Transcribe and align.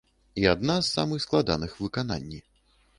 І 0.43 0.47
адна 0.53 0.77
з 0.81 0.87
самых 0.97 1.23
складаных 1.27 1.71
у 1.79 1.87
выкананні. 1.87 2.45